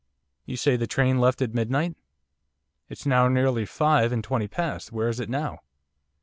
'You 0.47 0.57
say 0.57 0.77
the 0.77 0.87
train 0.87 1.19
left 1.19 1.43
at 1.43 1.53
midnight. 1.53 1.95
It's 2.89 3.05
now 3.05 3.27
nearly 3.27 3.67
five 3.67 4.11
and 4.11 4.23
twenty 4.23 4.47
past. 4.47 4.91
Where's 4.91 5.19
it 5.19 5.29
now? 5.29 5.59